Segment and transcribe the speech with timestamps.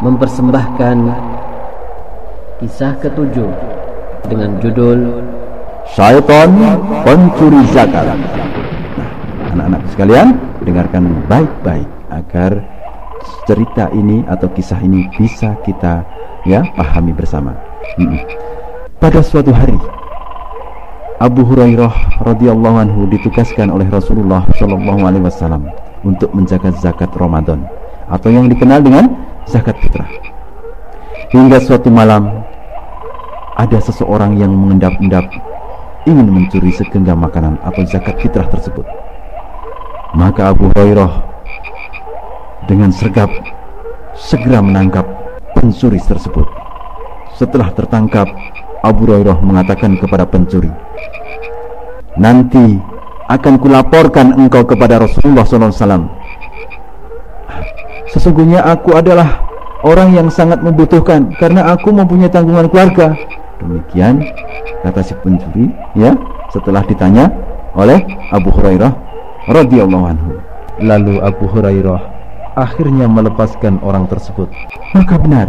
[0.00, 0.96] mempersembahkan
[2.60, 3.48] kisah ketujuh
[4.28, 5.20] dengan judul
[5.92, 6.50] Syaitan
[7.04, 8.16] Pencuri Zakat.
[8.96, 9.10] Nah,
[9.52, 10.26] anak-anak sekalian,
[10.64, 12.64] dengarkan baik-baik agar
[13.44, 16.04] cerita ini atau kisah ini bisa kita
[16.48, 17.52] ya pahami bersama.
[19.00, 19.76] Pada suatu hari
[21.20, 25.68] Abu Hurairah radhiyallahu anhu ditugaskan oleh Rasulullah shallallahu alaihi wasallam
[26.00, 27.79] untuk menjaga zakat Ramadan
[28.10, 29.06] atau yang dikenal dengan
[29.46, 30.10] zakat fitrah.
[31.30, 32.42] Hingga suatu malam
[33.54, 35.30] ada seseorang yang mengendap-endap
[36.08, 38.82] ingin mencuri segenggam makanan atau zakat fitrah tersebut.
[40.10, 41.22] Maka Abu Hurairah
[42.66, 43.30] dengan sergap
[44.18, 45.06] segera menangkap
[45.54, 46.44] pencuri tersebut.
[47.38, 48.26] Setelah tertangkap,
[48.82, 50.68] Abu Hurairah mengatakan kepada pencuri,
[52.18, 52.80] nanti
[53.30, 56.19] akan kulaporkan engkau kepada Rasulullah SAW.
[58.10, 59.46] Sesungguhnya aku adalah
[59.86, 63.14] orang yang sangat membutuhkan karena aku mempunyai tanggungan keluarga.
[63.60, 64.24] Demikian
[64.82, 66.16] kata si pencuri, ya,
[66.48, 67.28] setelah ditanya
[67.76, 68.00] oleh
[68.32, 68.92] Abu Hurairah
[69.46, 70.30] radhiyallahu anhu.
[70.80, 72.00] Lalu Abu Hurairah
[72.56, 74.48] akhirnya melepaskan orang tersebut.
[74.96, 75.48] Maka benar,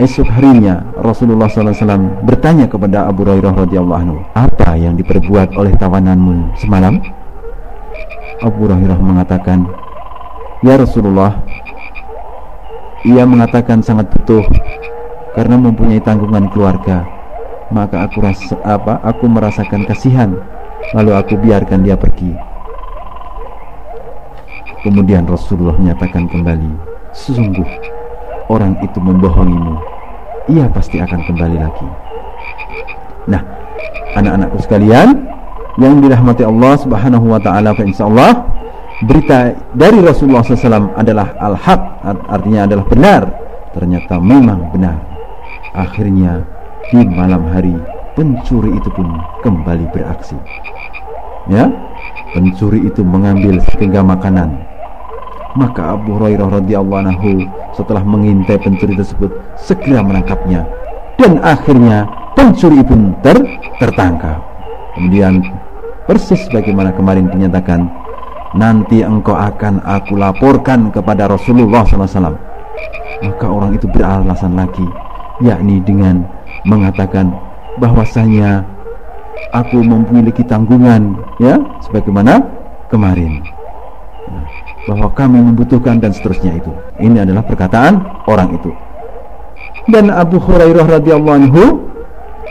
[0.00, 6.56] Esok harinya Rasulullah SAW bertanya kepada Abu Hurairah radhiyallahu anhu, apa yang diperbuat oleh tawananmu
[6.56, 6.96] semalam?
[8.40, 9.68] Abu Hurairah mengatakan,
[10.64, 11.36] Ya Rasulullah,
[13.02, 14.46] ia mengatakan sangat butuh
[15.34, 17.02] karena mempunyai tanggungan keluarga.
[17.72, 19.00] Maka aku rasa apa?
[19.00, 20.36] Aku merasakan kasihan,
[20.92, 22.36] lalu aku biarkan dia pergi.
[24.84, 26.70] Kemudian Rasulullah menyatakan kembali,
[27.14, 27.66] sesungguh
[28.50, 29.78] orang itu membohongimu,
[30.50, 31.88] ia pasti akan kembali lagi.
[33.30, 33.40] Nah,
[34.18, 35.22] anak-anakku sekalian
[35.78, 38.42] yang dirahmati Allah Subhanahu wa taala, insyaallah
[39.06, 43.22] berita dari Rasulullah SAW adalah al-haq, artinya adalah benar.
[43.72, 45.00] Ternyata memang benar.
[45.72, 46.44] Akhirnya
[46.92, 47.72] di malam hari
[48.12, 49.08] pencuri itu pun
[49.40, 50.36] kembali beraksi.
[51.48, 51.66] Ya,
[52.36, 54.72] pencuri itu mengambil segenggam makanan
[55.52, 57.44] maka Abu Hurairah radhiyallahu anhu
[57.76, 60.64] setelah mengintai pencuri tersebut segera menangkapnya
[61.20, 63.36] dan akhirnya pencuri pun ter
[63.76, 64.40] tertangkap.
[64.96, 65.44] Kemudian
[66.08, 67.88] persis bagaimana kemarin dinyatakan
[68.56, 72.36] nanti engkau akan aku laporkan kepada Rasulullah SAW.
[73.22, 74.84] Maka orang itu beralasan lagi,
[75.40, 76.26] yakni dengan
[76.66, 77.32] mengatakan
[77.78, 78.66] bahwasanya
[79.54, 82.42] aku memiliki tanggungan, ya, sebagaimana
[82.90, 83.40] kemarin
[84.88, 86.72] bahwa kami membutuhkan dan seterusnya itu.
[86.98, 88.70] Ini adalah perkataan orang itu.
[89.86, 91.62] Dan Abu Hurairah radhiyallahu anhu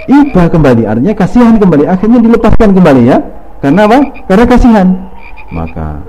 [0.08, 3.18] iba kembali, artinya kasihan kembali, akhirnya dilepaskan kembali ya.
[3.62, 4.00] Karena apa?
[4.26, 4.88] Karena kasihan.
[5.52, 6.00] Maka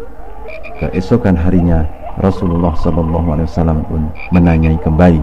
[0.78, 1.87] keesokan harinya
[2.21, 5.22] Rasulullah Shallallahu Alaihi Wasallam pun menanyai kembali,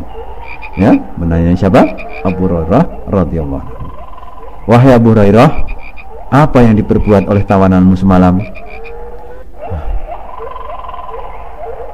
[0.76, 1.86] ya, menanyai siapa?
[2.26, 2.84] Abu Hurairah
[3.14, 3.68] radhiyallahu.
[4.66, 5.50] Wahai Abu Hurairah,
[6.30, 8.42] apa yang diperbuat oleh tawananmu semalam?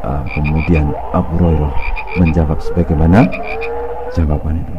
[0.05, 1.73] uh, kemudian Abu Hurairah
[2.21, 3.25] menjawab sebagaimana
[4.13, 4.75] jawaban itu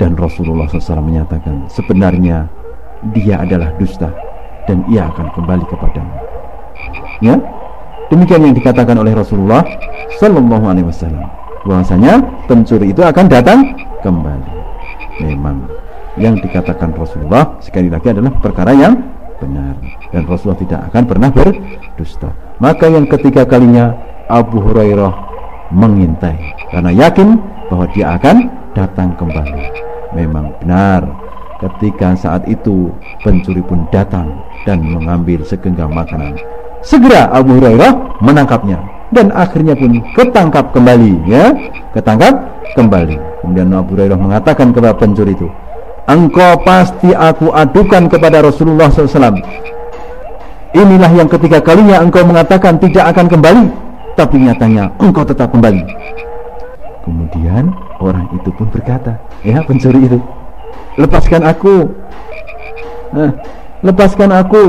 [0.00, 2.48] dan Rasulullah SAW menyatakan sebenarnya
[3.12, 4.08] dia adalah dusta
[4.68, 6.14] dan ia akan kembali kepadamu
[7.22, 7.36] ya
[8.10, 9.62] demikian yang dikatakan oleh Rasulullah
[10.20, 11.26] Sallallahu Alaihi Wasallam
[11.62, 12.18] bahwasanya
[12.50, 14.52] pencuri itu akan datang kembali
[15.22, 15.70] memang
[16.20, 19.00] yang dikatakan Rasulullah sekali lagi adalah perkara yang
[19.40, 19.74] benar
[20.12, 22.30] dan Rasulullah tidak akan pernah berdusta.
[22.62, 23.96] Maka yang ketiga kalinya
[24.30, 25.14] Abu Hurairah
[25.72, 27.40] mengintai karena yakin
[27.72, 28.36] bahwa dia akan
[28.76, 29.64] datang kembali.
[30.12, 31.08] Memang benar
[31.62, 32.90] ketika saat itu
[33.22, 36.34] pencuri pun datang dan mengambil segenggam makanan.
[36.82, 38.82] Segera Abu Hurairah menangkapnya
[39.14, 41.54] dan akhirnya pun ketangkap kembali ya,
[41.94, 42.34] ketangkap
[42.74, 43.14] kembali.
[43.40, 45.46] Kemudian Abu Hurairah mengatakan kepada pencuri itu,
[46.10, 49.38] engkau pasti aku adukan kepada Rasulullah SAW
[50.72, 53.64] inilah yang ketiga kalinya engkau mengatakan tidak akan kembali
[54.16, 55.84] tapi nyatanya engkau tetap kembali
[57.04, 57.70] kemudian
[58.00, 60.18] orang itu pun berkata ya pencuri itu
[60.98, 61.76] lepaskan aku
[63.12, 63.30] nah,
[63.80, 64.64] lepaskan aku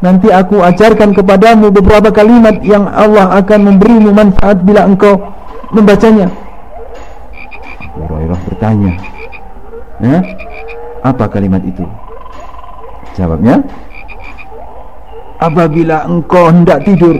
[0.00, 5.20] nanti aku ajarkan kepadamu beberapa kalimat yang Allah akan memberimu manfaat bila engkau
[5.72, 6.32] membacanya
[7.84, 8.92] Abu Hurairah bertanya
[10.00, 10.18] ya
[11.00, 11.84] apa kalimat itu?
[13.16, 13.64] Jawabnya,
[15.40, 17.16] apabila engkau hendak tidur,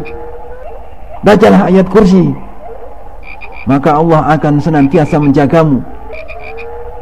[1.25, 2.33] bacalah ayat kursi,
[3.65, 5.81] maka Allah akan senantiasa menjagamu.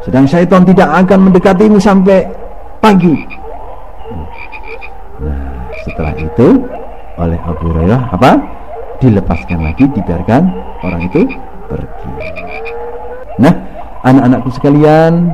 [0.09, 2.25] Sedang syaitan tidak akan mendekatimu sampai
[2.81, 3.13] pagi.
[5.21, 6.65] Nah, setelah itu
[7.21, 8.41] oleh Abu Hurairah apa?
[9.05, 10.49] Dilepaskan lagi, dibiarkan
[10.81, 11.29] orang itu
[11.69, 12.09] pergi.
[13.37, 13.53] Nah,
[14.01, 15.29] anak-anakku sekalian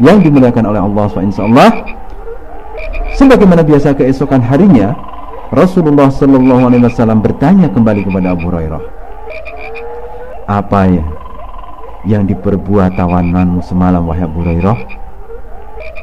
[0.00, 1.44] yang dimuliakan oleh Allah SWT,
[3.12, 4.96] sebagaimana biasa keesokan harinya,
[5.52, 8.82] Rasulullah Sallallahu Alaihi Wasallam bertanya kembali kepada Abu Hurairah,
[10.48, 11.04] apa ya
[12.08, 14.78] yang diperbuat tawananmu semalam wahai Abu Hurairah?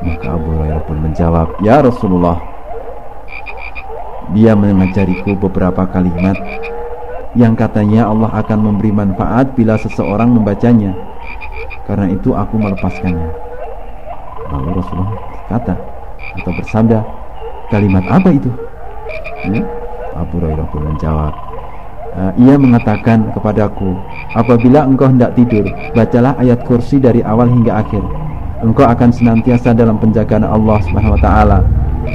[0.05, 2.37] Maka Abu Hurairah pun menjawab, Ya Rasulullah,
[4.37, 6.37] dia mengajariku beberapa kalimat
[7.33, 10.93] yang katanya Allah akan memberi manfaat bila seseorang membacanya.
[11.89, 13.29] Karena itu aku melepaskannya.
[14.53, 15.17] Lalu Rasulullah
[15.49, 15.75] kata
[16.37, 16.99] atau bersabda,
[17.73, 18.53] kalimat apa itu?
[19.49, 19.65] Ya?
[20.13, 21.33] Abu Hurairah pun menjawab,
[22.15, 23.95] uh, ia mengatakan kepadaku,
[24.33, 28.03] apabila engkau hendak tidur, bacalah ayat kursi dari awal hingga akhir.
[28.63, 31.59] Engkau akan senantiasa dalam penjagaan Allah Subhanahu wa taala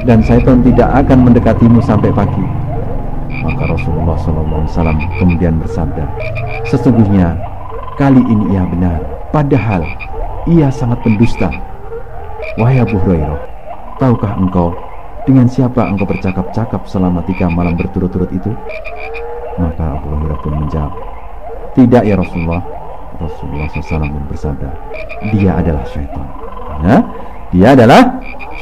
[0.03, 2.45] dan syaitan tidak akan mendekatimu sampai pagi.
[3.41, 6.05] Maka Rasulullah SAW kemudian bersabda,
[6.69, 7.33] sesungguhnya
[7.97, 8.99] kali ini ia benar,
[9.33, 9.81] padahal
[10.45, 11.49] ia sangat pendusta.
[12.59, 13.39] Wahai Abu Hurairah,
[13.97, 14.73] tahukah engkau
[15.23, 18.51] dengan siapa engkau bercakap-cakap selama tiga malam berturut-turut itu?
[19.59, 20.93] Maka Abu Hurairah pun menjawab,
[21.75, 22.63] tidak ya Rasulullah.
[23.21, 24.69] Rasulullah SAW pun bersabda,
[25.35, 26.27] dia adalah syaitan.
[26.81, 26.97] Ya,
[27.53, 28.01] dia adalah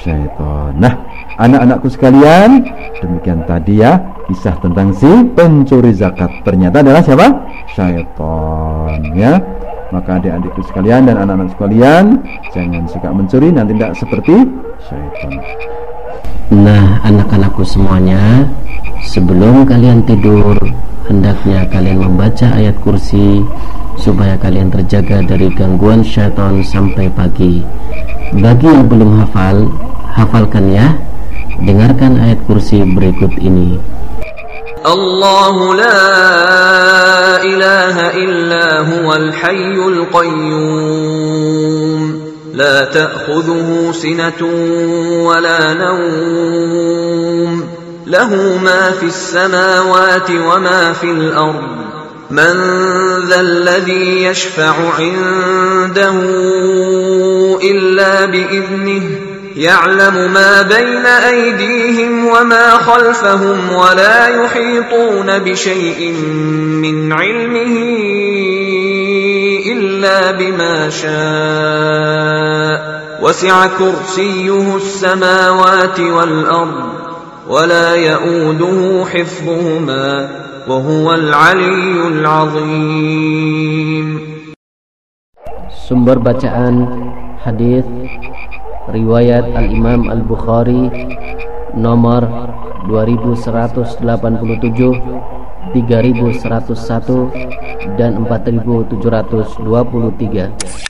[0.03, 0.71] syaitan.
[0.75, 0.93] Nah,
[1.39, 2.67] anak-anakku sekalian,
[2.99, 6.29] demikian tadi ya kisah tentang si pencuri zakat.
[6.45, 7.27] Ternyata adalah siapa?
[7.73, 8.99] Syaitan.
[9.17, 9.41] Ya.
[9.89, 12.21] Maka adik-adikku sekalian dan anak-anak sekalian,
[12.53, 14.35] jangan suka mencuri nanti tidak seperti
[14.85, 15.33] syaitan.
[16.52, 18.46] Nah, anak-anakku semuanya,
[19.08, 20.54] sebelum kalian tidur,
[21.08, 23.42] hendaknya kalian membaca ayat kursi
[23.98, 27.64] supaya kalian terjaga dari gangguan syaitan sampai pagi.
[28.34, 29.68] Bagi yang belum hafal,
[30.14, 30.94] hafalkan ya.
[31.58, 33.78] Dengarkan ayat kursi berikut ini.
[34.84, 36.00] الله لا
[37.40, 41.27] إله إلا هو الحي القيوم
[42.59, 44.45] لا تأخذه سنة
[45.23, 47.63] ولا نوم.
[48.07, 51.63] له ما في السماوات وما في الأرض.
[52.31, 52.53] من
[53.27, 56.13] ذا الذي يشفع عنده
[57.63, 59.01] إلا بإذنه
[59.55, 66.11] يعلم ما بين أيديهم وما خلفهم ولا يحيطون بشيء
[66.81, 68.88] من علمه.
[69.99, 72.75] إلا بما شاء.
[73.19, 76.89] وسع كرسيه السماوات والأرض
[77.51, 80.29] ولا يؤوده حفظهما
[80.71, 84.07] وهو العلي العظيم.
[85.67, 86.87] Sumber bacaan
[87.43, 87.83] hadis
[88.87, 91.11] riwayat Al-Imam Al-Bukhari
[91.75, 92.23] nomor
[92.87, 95.38] 2187
[95.73, 97.31] 3101
[97.95, 100.88] dan 4723